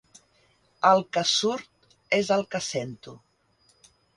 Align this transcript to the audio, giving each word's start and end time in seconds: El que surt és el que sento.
El 0.91 1.03
que 1.17 1.23
surt 1.33 1.91
és 2.23 2.33
el 2.39 2.47
que 2.55 2.65
sento. 2.71 3.17